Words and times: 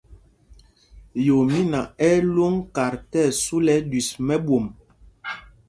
Yoomína 1.25 1.79
ɛ́ 2.07 2.11
ɛ́ 2.17 2.23
lwōŋ 2.33 2.55
kat 2.75 2.93
tí 3.09 3.19
ɛsu 3.29 3.55
lɛ 3.65 3.73
ɛɗüis 3.79 4.09
mɛ́ɓwôm. 4.25 4.65